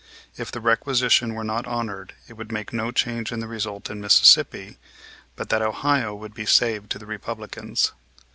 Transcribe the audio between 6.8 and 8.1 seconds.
to the Republicans.